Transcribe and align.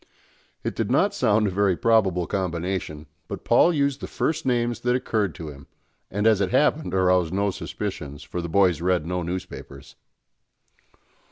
It 0.63 0.75
did 0.75 0.89
not 0.89 1.13
sound 1.13 1.45
a 1.45 1.51
very 1.51 1.77
probable 1.77 2.25
combination; 2.25 3.05
but 3.27 3.43
Paul 3.45 3.71
used 3.71 4.01
the 4.01 4.07
first 4.07 4.47
names 4.47 4.79
that 4.79 4.95
occurred 4.95 5.35
to 5.35 5.49
him, 5.49 5.67
and, 6.09 6.25
as 6.25 6.41
it 6.41 6.49
happened, 6.49 6.95
aroused 6.95 7.31
no 7.35 7.51
suspicions, 7.51 8.23
for 8.23 8.41
the 8.41 8.49
boys 8.49 8.81
read 8.81 9.05
no 9.05 9.21
newspapers. 9.21 9.95